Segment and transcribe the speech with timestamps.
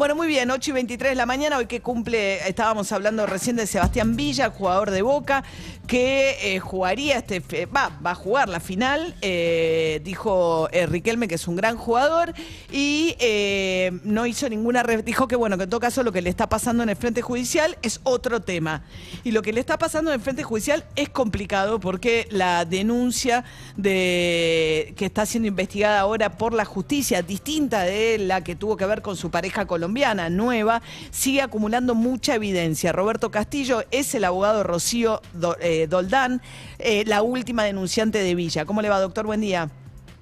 [0.00, 3.56] Bueno, muy bien, 8 y 23 de la mañana, hoy que cumple, estábamos hablando recién
[3.56, 5.44] de Sebastián Villa, jugador de Boca,
[5.86, 11.34] que eh, jugaría este, va, va a jugar la final, eh, dijo eh, Riquelme que
[11.34, 12.32] es un gran jugador
[12.72, 16.30] y eh, no hizo ninguna, dijo que bueno, que en todo caso lo que le
[16.30, 18.84] está pasando en el frente judicial es otro tema.
[19.22, 23.44] Y lo que le está pasando en el frente judicial es complicado porque la denuncia
[23.76, 28.86] de que está siendo investigada ahora por la justicia, distinta de la que tuvo que
[28.86, 29.89] ver con su pareja colombiana
[30.30, 32.92] nueva, sigue acumulando mucha evidencia.
[32.92, 35.20] Roberto Castillo es el abogado Rocío
[35.60, 36.40] eh, Doldán,
[36.78, 38.64] eh, la última denunciante de Villa.
[38.64, 39.26] ¿Cómo le va, doctor?
[39.26, 39.68] Buen día.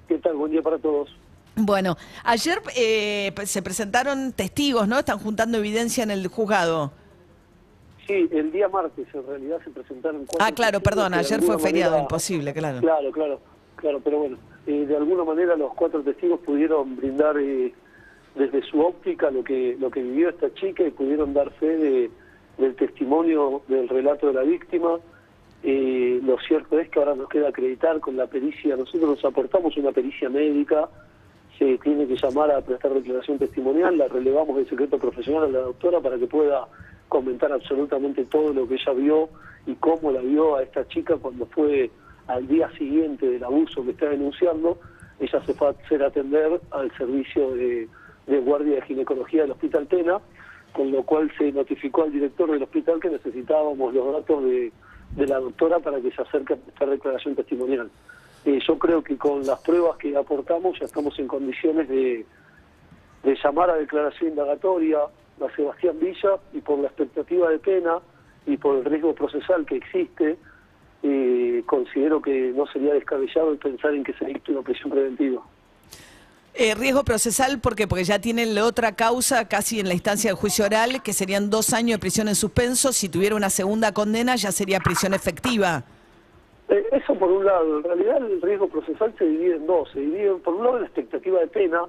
[0.07, 0.35] ¿Qué tal?
[0.35, 1.09] Buen día para todos.
[1.55, 4.97] Bueno, ayer eh, se presentaron testigos, ¿no?
[4.99, 6.91] Están juntando evidencia en el juzgado.
[8.07, 11.91] Sí, el día martes en realidad se presentaron cuatro Ah, claro, perdón, ayer fue feriado,
[11.91, 12.79] manera- imposible, claro.
[12.79, 13.39] Claro, claro,
[13.75, 17.71] claro, pero bueno, eh, de alguna manera los cuatro testigos pudieron brindar eh,
[18.39, 22.09] desde su óptica lo que lo que vivió esta chica y pudieron dar fe de-
[22.57, 24.97] del testimonio del relato de la víctima.
[25.61, 29.75] Eh, lo cierto es que ahora nos queda acreditar con la pericia, nosotros nos aportamos
[29.77, 30.89] una pericia médica,
[31.57, 35.59] se tiene que llamar a prestar declaración testimonial, la relevamos del secreto profesional a la
[35.59, 36.65] doctora para que pueda
[37.09, 39.29] comentar absolutamente todo lo que ella vio
[39.67, 41.89] y cómo la vio a esta chica cuando fue
[42.27, 44.77] al día siguiente del abuso que está denunciando,
[45.19, 47.89] ella se fue a hacer atender al servicio de,
[48.27, 50.19] de guardia de ginecología del Hospital Tena,
[50.73, 54.71] con lo cual se notificó al director del hospital que necesitábamos los datos de,
[55.15, 57.89] de la doctora para que se acerque a prestar declaración testimonial.
[58.45, 62.25] Eh, yo creo que con las pruebas que aportamos ya estamos en condiciones de,
[63.23, 64.99] de llamar a declaración indagatoria
[65.41, 67.99] a Sebastián Villa y por la expectativa de pena
[68.45, 70.37] y por el riesgo procesal que existe,
[71.03, 75.41] eh, considero que no sería descabellado el pensar en que se dicte una prisión preventiva.
[76.53, 77.87] Eh, riesgo procesal, ¿por qué?
[77.87, 81.49] Porque ya tienen la otra causa casi en la instancia del juicio oral, que serían
[81.49, 82.91] dos años de prisión en suspenso.
[82.91, 85.83] Si tuviera una segunda condena, ya sería prisión efectiva.
[86.67, 89.99] Eh, eso por un lado, en realidad el riesgo procesal se divide en dos, se
[89.99, 91.81] divide por un lado la expectativa de pena,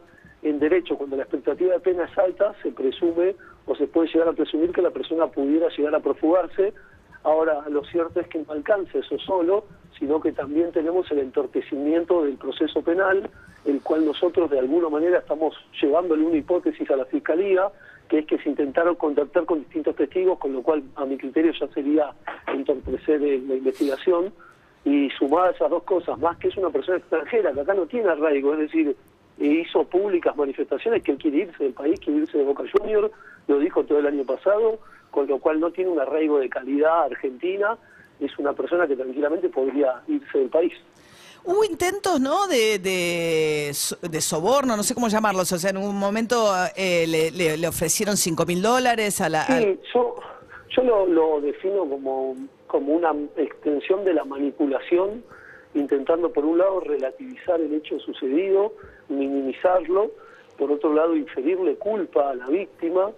[0.43, 4.28] en derecho cuando la expectativa de pena es alta se presume o se puede llegar
[4.28, 6.72] a presumir que la persona pudiera llegar a profugarse,
[7.22, 9.64] ahora lo cierto es que no alcanza eso solo,
[9.98, 13.28] sino que también tenemos el entorpecimiento del proceso penal,
[13.64, 17.69] el cual nosotros de alguna manera estamos llevándole una hipótesis a la Fiscalía,
[18.08, 21.53] que es que se intentaron contactar con distintos testigos, con lo cual a mi criterio
[21.53, 22.12] ya sería
[22.48, 24.32] entorpecer eh, la investigación,
[24.84, 27.87] y sumada a esas dos cosas, más que es una persona extranjera, que acá no
[27.87, 28.97] tiene arraigo, es decir,
[29.38, 33.10] hizo públicas manifestaciones que él quiere irse del país, quiere irse de Boca Junior,
[33.47, 34.78] lo dijo todo el año pasado,
[35.10, 37.76] con lo cual no tiene un arraigo de calidad argentina,
[38.21, 40.72] es una persona que tranquilamente podría irse del país.
[41.43, 42.47] Hubo intentos, ¿no?
[42.48, 45.50] De, de, so- de soborno, no sé cómo llamarlos.
[45.53, 49.43] O sea, en un momento eh, le, le- le ofrecieron 5 mil dólares a la.
[49.44, 50.16] al- Sí, yo,
[50.76, 55.25] yo lo, lo defino como, como una extensión de la manipulación,
[55.75, 58.75] intentando por un lado relativizar el hecho sucedido,
[59.09, 60.10] minimizarlo,
[60.59, 63.12] por otro lado inferirle culpa a la víctima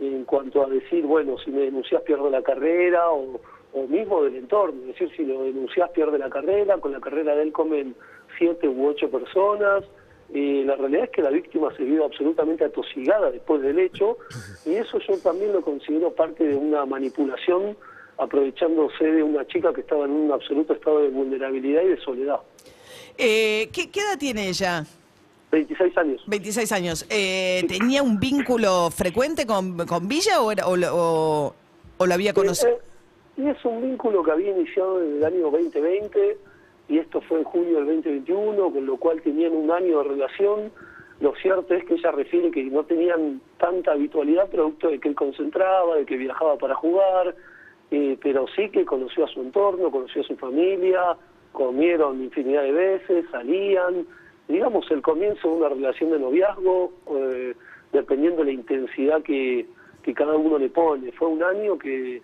[0.00, 3.40] en cuanto a decir, bueno, si me denuncias pierdo la carrera o,
[3.72, 7.34] o mismo del entorno, es decir, si lo denuncias pierde la carrera, con la carrera
[7.34, 7.94] de él comen
[8.38, 9.84] siete u ocho personas,
[10.32, 14.18] eh, la realidad es que la víctima se vio absolutamente atosigada después del hecho
[14.66, 17.76] y eso yo también lo considero parte de una manipulación
[18.18, 22.40] aprovechándose de una chica que estaba en un absoluto estado de vulnerabilidad y de soledad.
[23.16, 24.84] Eh, ¿qué, qué edad tiene ella?
[25.50, 26.22] 26 años.
[26.26, 27.06] 26 años.
[27.10, 31.54] Eh, ¿Tenía un vínculo frecuente con, con Villa o, era- o, o-
[31.98, 32.72] o lo había conocido?
[32.72, 32.78] Eh,
[33.38, 36.36] eh, y es un vínculo que había iniciado en el año 2020
[36.88, 40.70] y esto fue en junio del 2021, con lo cual tenían un año de relación.
[41.20, 45.14] Lo cierto es que ella refiere que no tenían tanta habitualidad producto de que él
[45.14, 47.34] concentraba, de que viajaba para jugar,
[47.90, 51.16] eh, pero sí que conoció a su entorno, conoció a su familia,
[51.52, 54.06] comieron infinidad de veces, salían.
[54.48, 57.54] Digamos, el comienzo de una relación de noviazgo, eh,
[57.92, 59.66] dependiendo de la intensidad que,
[60.02, 61.12] que cada uno le pone.
[61.12, 62.22] Fue un año que,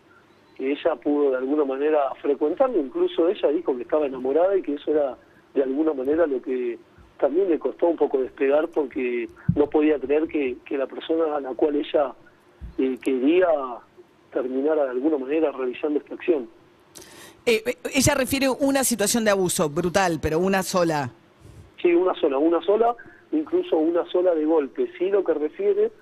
[0.56, 4.74] que ella pudo de alguna manera frecuentarlo, incluso ella dijo que estaba enamorada y que
[4.74, 5.16] eso era
[5.52, 6.78] de alguna manera lo que
[7.18, 11.40] también le costó un poco despegar porque no podía creer que, que la persona a
[11.40, 12.12] la cual ella
[12.78, 13.46] eh, quería
[14.32, 16.48] terminara de alguna manera realizando esta acción.
[17.46, 21.10] Eh, eh, ella refiere una situación de abuso brutal, pero una sola.
[21.84, 22.96] Sí, una sola, una sola,
[23.30, 24.90] incluso una sola de golpe.
[24.96, 25.92] Sí, lo que refiere,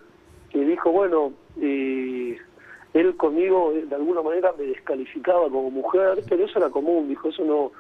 [0.50, 2.38] que dijo, bueno, eh,
[2.94, 7.31] él conmigo eh, de alguna manera me descalificaba como mujer, pero eso era común, dijo,
[7.31, 7.73] eso no,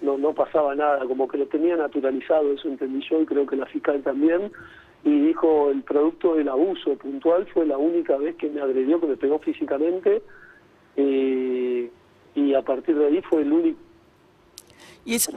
[0.00, 3.56] no, no pasaba nada, como que lo tenía naturalizado, eso entendí yo y creo que
[3.56, 4.50] la fiscal también,
[5.04, 9.06] y dijo el producto del abuso puntual fue la única vez que me agredió, que
[9.06, 10.22] me pegó físicamente,
[10.96, 11.90] eh,
[12.34, 13.89] y a partir de ahí fue el único...
[15.04, 15.30] Y es,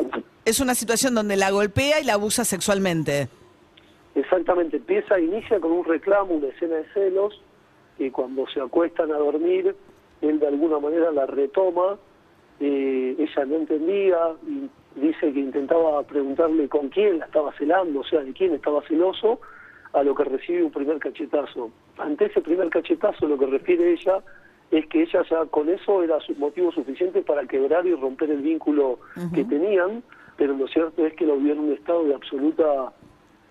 [0.46, 3.28] es una situación donde la golpea y la abusa sexualmente.
[4.16, 7.42] Exactamente, empieza, inicia con un reclamo, una escena de celos,
[7.98, 9.76] que cuando se acuestan a dormir,
[10.22, 11.98] él de alguna manera la retoma,
[12.60, 14.36] eh, ella no entendía
[14.96, 19.40] dice que intentaba preguntarle con quién la estaba celando, o sea, de quién estaba celoso,
[19.94, 21.72] a lo que recibe un primer cachetazo.
[21.98, 24.24] Ante ese primer cachetazo, lo que refiere ella
[24.74, 28.42] es que ella ya con eso era su motivo suficiente para quebrar y romper el
[28.42, 29.00] vínculo
[29.34, 30.02] que tenían,
[30.36, 32.92] pero lo cierto es que lo vio en un estado de absoluta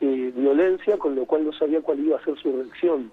[0.00, 3.10] eh, violencia, con lo cual no sabía cuál iba a ser su reacción.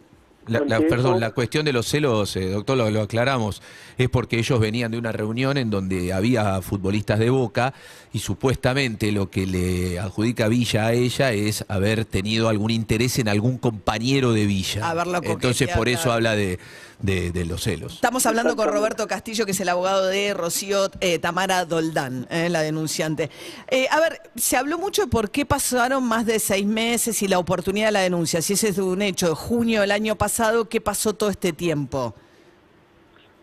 [0.47, 3.61] La, la, perdón, la cuestión de los celos, eh, doctor, lo, lo, aclaramos,
[3.97, 7.73] es porque ellos venían de una reunión en donde había futbolistas de Boca
[8.11, 13.27] y supuestamente lo que le adjudica Villa a ella es haber tenido algún interés en
[13.27, 14.93] algún compañero de Villa.
[15.23, 16.57] Entonces por eso habla de,
[16.99, 17.93] de, de, los celos.
[17.93, 22.49] Estamos hablando con Roberto Castillo, que es el abogado de Rocío eh, Tamara Doldán, eh,
[22.49, 23.29] la denunciante.
[23.69, 27.27] Eh, a ver, se habló mucho de por qué pasaron más de seis meses y
[27.27, 28.41] la oportunidad de la denuncia.
[28.41, 30.28] Si ese es un hecho de junio del año pasado,
[30.69, 32.13] ¿qué pasó todo este tiempo?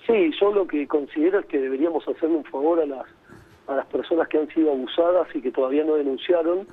[0.07, 3.07] Sí, yo lo que considero es que deberíamos hacerle un favor a las,
[3.67, 6.67] a las personas que han sido abusadas y que todavía no denunciaron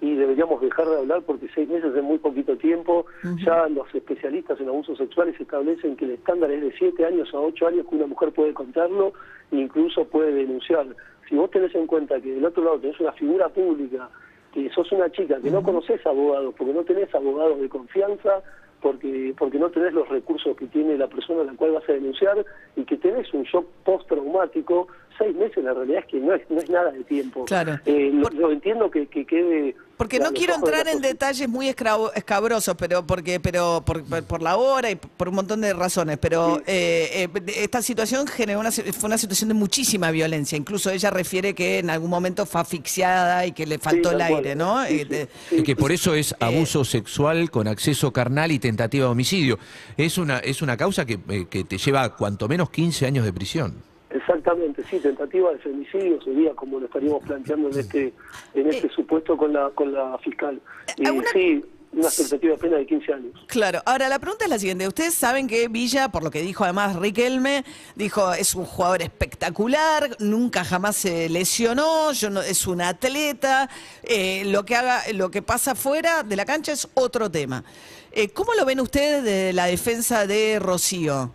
[0.00, 3.06] y deberíamos dejar de hablar porque seis meses es muy poquito tiempo.
[3.22, 3.44] Uh -huh.
[3.44, 7.38] Ya los especialistas en abusos sexuales establecen que el estándar es de siete años a
[7.38, 9.12] ocho años que una mujer puede contarlo
[9.52, 10.86] e incluso puede denunciar.
[11.28, 14.08] Si vos tenés en cuenta que del otro lado tenés una figura pública,
[14.52, 15.54] que sos una chica, que uh -huh.
[15.54, 18.42] no conoces abogados, porque no tenés abogados de confianza,
[18.80, 21.92] porque porque no tenés los recursos que tiene la persona a la cual vas a
[21.92, 22.44] denunciar
[22.76, 24.88] y que tenés un shock postraumático,
[25.20, 27.44] seis meses la realidad es que no es, no es nada de tiempo.
[27.44, 27.78] Claro.
[27.84, 28.12] Eh,
[28.50, 29.76] entiendo que, que quede...
[29.96, 34.90] Porque no quiero entrar en detalles muy escabrosos, pero porque pero por, por, la hora
[34.90, 36.62] y por un montón de razones, pero sí.
[36.68, 40.56] eh, eh, esta situación generó una, fue una situación de muchísima violencia.
[40.56, 44.22] Incluso ella refiere que en algún momento fue asfixiada y que le faltó sí, el
[44.22, 44.82] aire, ¿no?
[44.86, 45.06] Sí,
[45.50, 49.58] y que por eso es abuso sexual con acceso carnal y tentativa de homicidio.
[49.98, 53.34] Es una, es una causa que, eh, que te lleva cuanto menos 15 años de
[53.34, 53.89] prisión.
[54.10, 58.12] Exactamente, sí, tentativa de femicidio sería como lo estaríamos planteando en este
[58.54, 60.60] en este eh, supuesto con la con la fiscal.
[60.96, 61.28] Y ¿alguna...
[61.32, 61.62] sí,
[61.92, 63.32] una expectativa de pena de 15 años.
[63.46, 64.86] Claro, ahora la pregunta es la siguiente.
[64.86, 67.64] Ustedes saben que Villa, por lo que dijo además Riquelme,
[67.96, 73.68] dijo es un jugador espectacular, nunca jamás se lesionó, yo no, es un atleta,
[74.02, 77.64] eh, lo que haga, lo que pasa fuera de la cancha es otro tema.
[78.12, 81.32] Eh, ¿Cómo lo ven ustedes de la defensa de Rocío?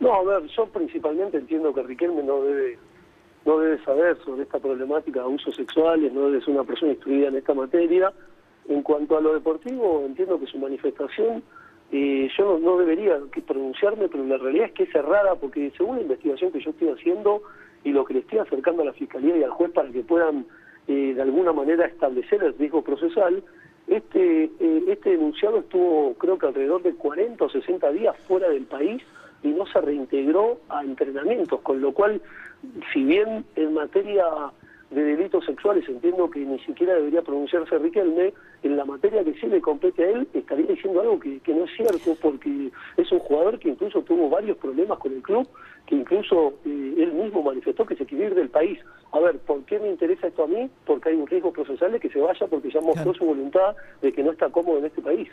[0.00, 2.78] No, a ver, yo principalmente entiendo que Riquelme no debe
[3.44, 7.28] no debe saber sobre esta problemática de abusos sexuales, no debe ser una persona instruida
[7.28, 8.12] en esta materia.
[8.68, 11.42] En cuanto a lo deportivo, entiendo que su manifestación,
[11.92, 15.96] eh, yo no, no, debería pronunciarme, pero la realidad es que es errada, porque según
[15.96, 17.42] la investigación que yo estoy haciendo
[17.84, 20.46] y lo que le estoy acercando a la Fiscalía y al juez para que puedan
[20.88, 23.42] eh, de alguna manera establecer el riesgo procesal,
[23.86, 28.64] este, eh, este denunciado estuvo creo que alrededor de 40 o 60 días fuera del
[28.64, 29.02] país
[29.44, 32.20] y no se reintegró a entrenamientos, con lo cual,
[32.92, 34.24] si bien en materia
[34.90, 38.32] de delitos sexuales entiendo que ni siquiera debería pronunciarse Riquelme,
[38.62, 41.70] en la materia que sí le compete a él estaría diciendo algo que, no es
[41.76, 45.46] cierto, porque es un jugador que incluso tuvo varios problemas con el club,
[45.86, 48.78] que incluso eh, él mismo manifestó que se quiere ir del país.
[49.14, 50.68] A ver, ¿por qué me interesa esto a mí?
[50.84, 53.14] Porque hay un riesgo procesal de que se vaya porque ya mostró claro.
[53.14, 55.28] su voluntad de que no está cómodo en este país.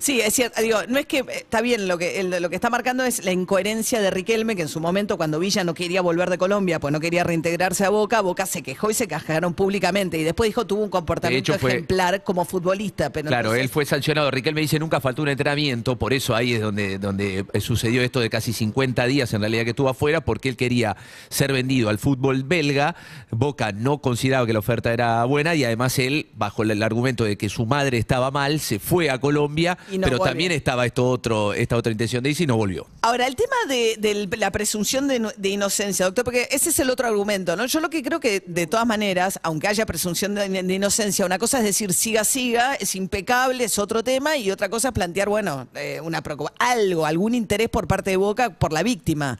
[0.00, 0.62] Sí, es cierto.
[0.62, 3.32] Digo, no es que está bien, lo que el, lo que está marcando es la
[3.32, 6.90] incoherencia de Riquelme, que en su momento, cuando Villa no quería volver de Colombia, pues
[6.90, 10.16] no quería reintegrarse a Boca, Boca se quejó y se cajaron públicamente.
[10.16, 13.10] Y después dijo tuvo un comportamiento ejemplar como futbolista.
[13.10, 14.30] Pero claro, él fue sancionado.
[14.30, 18.30] Riquelme dice nunca faltó un entrenamiento, por eso ahí es donde, donde sucedió esto de
[18.30, 20.96] casi 50 días en realidad que estuvo afuera, porque él quería
[21.28, 22.96] ser vendido al fútbol belga.
[23.30, 27.24] Boca no consideraba que la oferta era buena y además él, bajo el, el argumento
[27.24, 30.30] de que su madre estaba mal, se fue a Colombia, no pero volvió.
[30.30, 32.86] también estaba esto otro, esta otra intención de irse y no volvió.
[33.02, 36.90] Ahora, el tema de, de la presunción de, de, inocencia, doctor, porque ese es el
[36.90, 37.66] otro argumento, ¿no?
[37.66, 41.38] Yo lo que creo que, de todas maneras, aunque haya presunción de, de inocencia, una
[41.38, 45.28] cosa es decir siga, siga, es impecable, es otro tema, y otra cosa es plantear,
[45.28, 46.22] bueno, eh, una
[46.58, 49.38] algo, algún interés por parte de Boca por la víctima.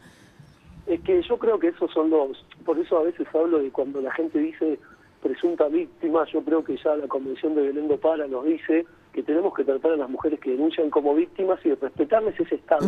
[0.86, 4.00] Es que yo creo que esos son los, por eso a veces hablo de cuando
[4.00, 4.78] la gente dice
[5.22, 9.22] presunta víctima, yo creo que ya la Convención de Belén do Para nos dice que
[9.22, 12.86] tenemos que tratar a las mujeres que denuncian como víctimas y respetarles ese estado.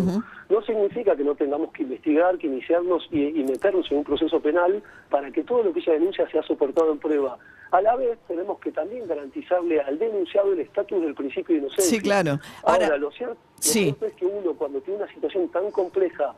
[0.48, 4.40] No significa que no tengamos que investigar, que iniciarnos y, y, meternos en un proceso
[4.40, 7.38] penal para que todo lo que ella denuncia sea soportado en prueba.
[7.72, 11.98] A la vez tenemos que también garantizarle al denunciado el estatus del principio de inocencia.
[11.98, 12.38] Sí, claro.
[12.64, 16.34] Ahora, lo, cierto, cierto, es que uno cuando tiene una situación tan compleja,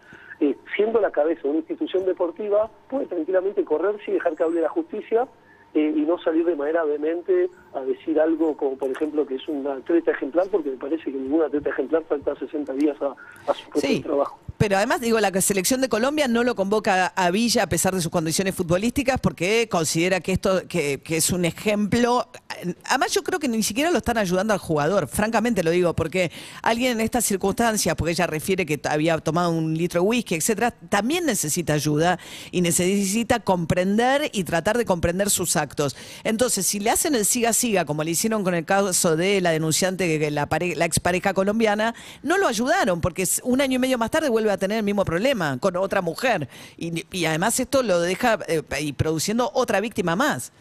[0.76, 4.68] siendo la cabeza de una institución deportiva, puede tranquilamente correrse y dejar que hable la
[4.68, 5.26] justicia
[5.74, 9.48] eh, y no salir de manera vehemente a decir algo como, por ejemplo, que es
[9.48, 13.14] una atleta ejemplar, porque me parece que ninguna atleta ejemplar falta 60 días a,
[13.50, 14.38] a su propio sí, trabajo.
[14.58, 18.00] Pero además, digo, la selección de Colombia no lo convoca a Villa a pesar de
[18.00, 22.30] sus condiciones futbolísticas porque considera que esto que, es un ejemplo.
[22.84, 26.30] Además, yo creo que ni siquiera lo están ayudando al jugador, francamente lo digo, porque
[26.62, 30.70] alguien en estas circunstancias, porque ella refiere que había tomado un litro de whisky, etcétera,
[30.70, 32.18] también necesita ayuda
[32.52, 35.96] y necesita comprender y tratar de comprender sus actos.
[36.22, 40.30] Entonces, si le hacen el siga-siga, como le hicieron con el caso de la denunciante,
[40.30, 44.28] la, pare, la expareja colombiana, no lo ayudaron, porque un año y medio más tarde
[44.28, 46.48] vuelve a tener el mismo problema con otra mujer.
[46.76, 50.52] Y, y además esto lo deja eh, y produciendo otra víctima más.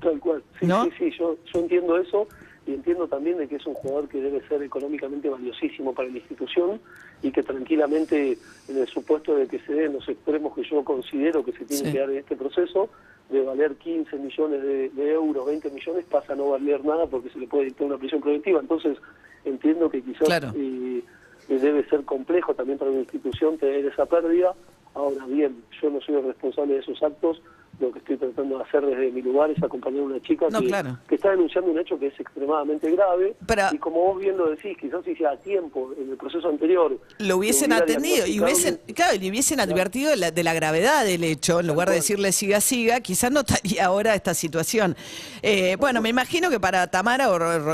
[0.00, 0.42] Tal cual.
[0.58, 0.84] Sí, ¿No?
[0.86, 2.26] sí, sí, yo, yo entiendo eso
[2.66, 6.18] y entiendo también de que es un jugador que debe ser económicamente valiosísimo para la
[6.18, 6.80] institución
[7.22, 8.38] y que tranquilamente
[8.68, 11.86] en el supuesto de que se den los extremos que yo considero que se tienen
[11.86, 11.92] Sí.
[11.92, 12.88] que dar en este proceso,
[13.30, 17.28] de valer 15 millones de, de euros, 20 millones, pasa a no valer nada porque
[17.30, 18.60] se le puede dictar una prisión preventiva.
[18.60, 18.96] Entonces
[19.44, 20.52] entiendo que quizás Claro.
[20.56, 21.02] eh,
[21.48, 24.54] debe ser complejo también para una institución tener esa pérdida.
[24.94, 27.40] Ahora bien, yo no soy el responsable de esos actos,
[27.78, 30.60] lo que estoy tratando de hacer desde mi lugar es acompañar a una chica No,
[30.60, 30.98] que, claro.
[31.08, 34.50] que está denunciando un hecho que es extremadamente grave Pero- y como vos bien lo
[34.50, 38.80] decís, quizás si sea a tiempo en el proceso anterior Lo hubiesen atendido y hubiesen,
[38.94, 42.32] claro, y hubiesen advertido de la, de la gravedad del hecho, en lugar de decirle
[42.32, 44.96] siga, siga, quizás no estaría ahora esta situación.
[45.42, 47.26] Eh, bueno, me imagino que para Tamara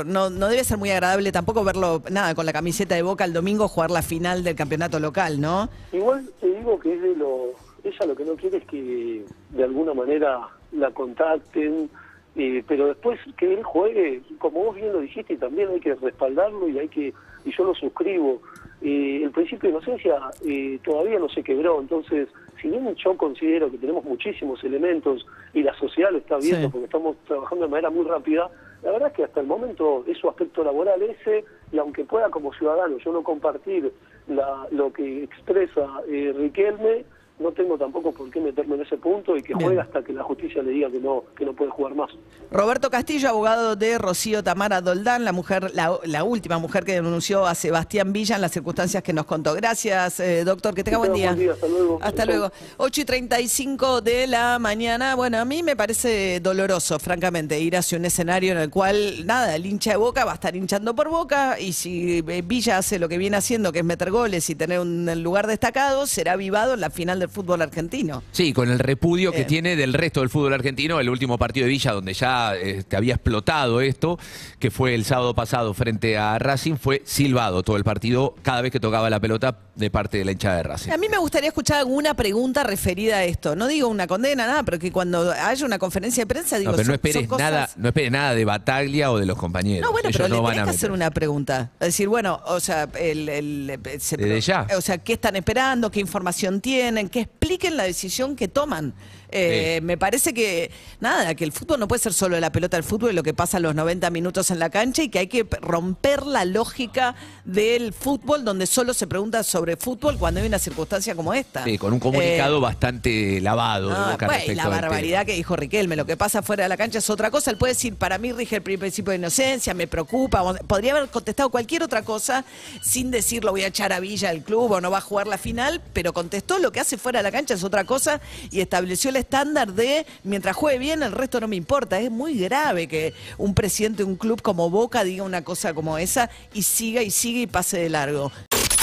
[0.05, 3.33] no, no debe ser muy agradable tampoco verlo, nada, con la camiseta de Boca el
[3.33, 5.69] domingo jugar la final del campeonato local, ¿no?
[5.91, 7.51] Igual te digo que es de lo,
[7.83, 11.89] ella lo que no quiere es que de alguna manera la contacten,
[12.35, 16.67] eh, pero después que él juegue, como vos bien lo dijiste, también hay que respaldarlo
[16.67, 17.13] y hay que,
[17.45, 18.41] y yo lo suscribo.
[18.81, 22.27] Eh, el principio de inocencia eh, todavía no se quebró, entonces,
[22.61, 26.71] si bien yo considero que tenemos muchísimos elementos y la sociedad lo está viendo Sí.
[26.71, 28.49] porque estamos trabajando de manera muy rápida,
[28.81, 32.29] la verdad es que hasta el momento es su aspecto laboral ese, y aunque pueda
[32.29, 33.91] como ciudadano yo no compartir
[34.27, 37.05] la, lo que expresa eh, Riquelme,
[37.39, 39.65] no tengo tampoco por qué meterme en ese punto y que Bien.
[39.65, 42.11] juegue hasta que la justicia le diga que no que no puede jugar más.
[42.51, 47.45] Roberto Castillo, abogado de Rocío Tamara Doldán, la mujer, la, la última mujer que denunció
[47.47, 49.55] a Sebastián Villa en las circunstancias que nos contó.
[49.55, 51.29] Gracias, eh, doctor, que tenga buen día.
[51.29, 51.99] buen día, hasta luego.
[52.01, 52.51] Hasta Chau, luego.
[52.77, 55.15] 8 y 35 de la mañana.
[55.15, 59.55] Bueno, a mí me parece doloroso, francamente, ir hacia un escenario en el cual, nada,
[59.55, 62.99] el hincha de Boca va a estar hinchando por Boca y si eh, Villa hace
[62.99, 66.75] lo que viene haciendo, que es meter goles y tener un lugar destacado, será avivado
[66.75, 68.23] en la final del fútbol argentino.
[68.31, 69.47] Sí, con el repudio que Bien.
[69.47, 73.15] tiene del resto del fútbol argentino, el último partido de Villa donde ya este, había
[73.15, 74.17] explotado esto,
[74.59, 78.71] que fue el sábado pasado frente a Racing, fue silbado todo el partido cada vez
[78.71, 80.91] que tocaba la pelota de parte de la hinchada de Racing.
[80.91, 83.55] A mí me gustaría escuchar alguna pregunta referida a esto.
[83.55, 86.77] No digo una condena, nada, pero que cuando haya una conferencia de prensa, digo, No,
[86.77, 89.85] pero no esperes cosas- nada, no esperes nada de Bataglia o de los compañeros.
[89.85, 91.71] No, bueno, Ellos pero no le van tenés a que hacer una pregunta.
[91.79, 94.67] Es decir, bueno, o sea, el, el- se- Desde ya.
[94.77, 95.89] O sea, ¿qué están esperando?
[95.89, 97.09] ¿Qué información tienen?
[97.13, 98.95] Que expliquen la decisión que toman.
[99.29, 99.85] Eh, Sí.
[99.85, 103.11] Me parece que, nada, que el fútbol no puede ser solo la pelota del fútbol
[103.11, 106.25] y lo que pasa los 90 minutos en la cancha y que hay que romper
[106.25, 107.13] la lógica
[107.45, 111.63] del fútbol donde solo se pregunta sobre fútbol cuando hay una circunstancia como esta.
[111.65, 115.33] Sí, con un Eh, comunicado bastante lavado de no, Boca pues, respecto la barbaridad que
[115.33, 117.51] dijo Riquelme, lo que pasa fuera de la cancha es otra cosa.
[117.51, 120.53] Él puede decir, para mí rige el principio de inocencia, me preocupa.
[120.67, 122.45] Podría haber contestado cualquier otra cosa
[122.81, 125.27] sin decir lo voy a echar a Villa del club o no va a jugar
[125.27, 128.21] la final, pero contestó lo que hace fuera de la cancha es otra cosa
[128.51, 131.99] y estableció el estándar de mientras juegue bien, el resto no me importa.
[131.99, 135.97] Es muy grave que un presidente de un club como Boca diga una cosa como
[135.97, 138.31] esa y siga y siga y pase de largo.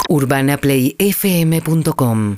[0.09, 2.37] urbanaplayfm.com